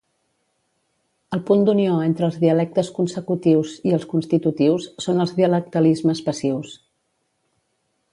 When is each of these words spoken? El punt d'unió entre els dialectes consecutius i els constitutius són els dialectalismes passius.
El 1.35 1.41
punt 1.49 1.59
d'unió 1.65 1.97
entre 2.05 2.25
els 2.27 2.39
dialectes 2.43 2.89
consecutius 2.95 3.73
i 3.89 3.93
els 3.99 4.07
constitutius 4.15 4.89
són 5.05 5.25
els 5.27 5.35
dialectalismes 5.41 6.23
passius. 6.31 6.73